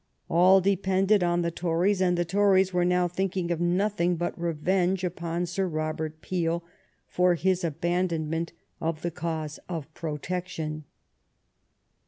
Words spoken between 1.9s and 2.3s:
and the